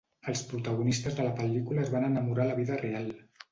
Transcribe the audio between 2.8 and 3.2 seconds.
real.